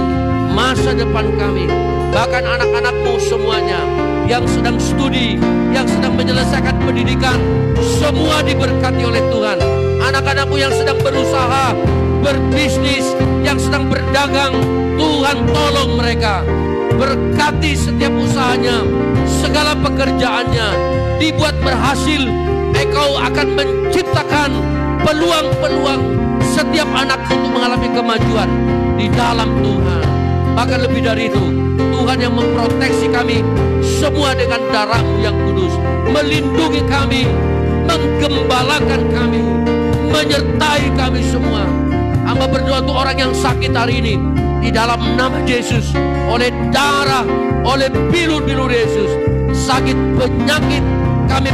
[0.52, 1.66] masa depan kami,
[2.10, 3.80] bahkan anak-anakmu semuanya
[4.26, 5.38] yang sedang studi,
[5.74, 7.38] yang sedang menyelesaikan pendidikan,
[7.98, 9.58] semua diberkati oleh Tuhan.
[10.02, 11.74] Anak-anakmu yang sedang berusaha,
[12.22, 13.06] berbisnis,
[13.46, 14.54] yang sedang berdagang,
[15.02, 16.46] Tuhan tolong mereka.
[16.94, 18.86] Berkati setiap usahanya,
[19.26, 20.68] segala pekerjaannya,
[21.18, 22.22] dibuat berhasil.
[22.78, 24.50] Engkau akan menciptakan
[25.02, 26.02] peluang-peluang
[26.46, 28.50] setiap anak untuk mengalami kemajuan
[28.94, 30.02] di dalam Tuhan.
[30.54, 31.44] Bahkan lebih dari itu,
[31.80, 33.42] Tuhan yang memproteksi kami
[33.82, 35.74] semua dengan darahmu yang kudus.
[36.12, 37.26] Melindungi kami,
[37.88, 39.42] menggembalakan kami,
[40.12, 41.66] menyertai kami semua.
[42.22, 45.90] Hamba berdoa untuk orang yang sakit hari ini di dalam nama Yesus.
[46.30, 47.26] Oleh darah,
[47.66, 49.10] oleh bilur-bilur Yesus,
[49.50, 50.84] sakit penyakit
[51.26, 51.50] kami